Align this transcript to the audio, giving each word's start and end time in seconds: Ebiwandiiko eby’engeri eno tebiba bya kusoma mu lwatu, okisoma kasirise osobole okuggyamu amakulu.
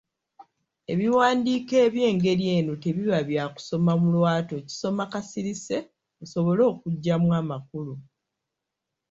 Ebiwandiiko 0.93 1.75
eby’engeri 1.85 2.45
eno 2.57 2.73
tebiba 2.83 3.19
bya 3.29 3.43
kusoma 3.53 3.91
mu 4.01 4.09
lwatu, 4.15 4.51
okisoma 4.59 5.03
kasirise 5.13 5.77
osobole 6.23 6.61
okuggyamu 6.71 7.29
amakulu. 7.41 7.93